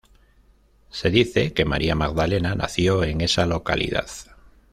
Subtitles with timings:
[0.89, 4.07] Se dice que María Magdalena nació en esa localidad.